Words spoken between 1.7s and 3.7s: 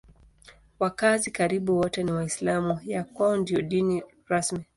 wote ni Waislamu; ya kwao ndiyo